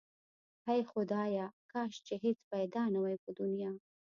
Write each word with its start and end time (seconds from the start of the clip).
هی 0.67 0.81
خدایا 0.91 1.45
کاش 1.71 1.93
چې 2.07 2.13
هیڅ 2.23 2.37
پیدا 2.51 2.83
نه 2.93 2.99
واي 3.03 3.17
په 3.23 3.29
دی 3.37 3.37
دنیا 3.39 3.71